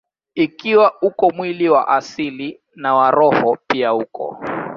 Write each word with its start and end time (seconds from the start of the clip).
Ikiwa 0.35 0.93
uko 1.01 1.29
mwili 1.35 1.69
wa 1.69 1.87
asili, 1.87 2.61
na 2.75 2.93
wa 2.95 3.11
roho 3.11 3.57
pia 3.67 3.93
uko. 3.93 4.39